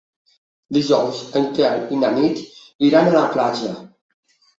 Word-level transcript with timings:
Dijous 0.77 1.19
en 1.41 1.45
Quel 1.57 1.83
i 1.97 1.99
na 2.03 2.09
Nit 2.15 2.41
iran 2.89 3.11
a 3.11 3.13
la 3.17 3.27
platja. 3.37 3.75